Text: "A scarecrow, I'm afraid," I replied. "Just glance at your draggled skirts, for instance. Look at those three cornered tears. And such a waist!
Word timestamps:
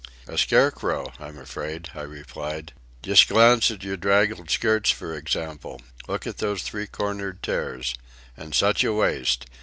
"A 0.27 0.35
scarecrow, 0.35 1.13
I'm 1.19 1.37
afraid," 1.37 1.91
I 1.93 2.01
replied. 2.01 2.73
"Just 3.03 3.27
glance 3.27 3.69
at 3.69 3.83
your 3.83 3.97
draggled 3.97 4.49
skirts, 4.49 4.89
for 4.89 5.15
instance. 5.15 5.63
Look 6.07 6.25
at 6.25 6.39
those 6.39 6.63
three 6.63 6.87
cornered 6.87 7.43
tears. 7.43 7.93
And 8.35 8.55
such 8.55 8.83
a 8.83 8.93
waist! 8.93 9.45